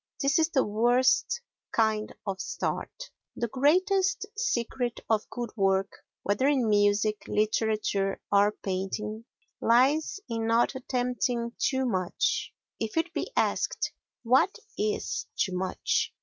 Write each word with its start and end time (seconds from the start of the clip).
This 0.19 0.39
is 0.39 0.49
the 0.49 0.65
worst 0.65 1.41
kind 1.73 2.11
of 2.25 2.41
start. 2.41 3.11
The 3.35 3.47
greatest 3.47 4.25
secret 4.35 4.99
of 5.07 5.29
good 5.29 5.51
work 5.55 5.91
whether 6.23 6.47
in 6.47 6.67
music, 6.67 7.17
literature 7.27 8.19
or 8.31 8.51
painting 8.51 9.25
lies 9.61 10.19
in 10.27 10.47
not 10.47 10.73
attempting 10.73 11.51
too 11.59 11.85
much; 11.85 12.51
if 12.79 12.97
it 12.97 13.13
be 13.13 13.31
asked, 13.35 13.93
"What 14.23 14.57
is 14.75 15.27
too 15.37 15.55
much?" 15.55 16.11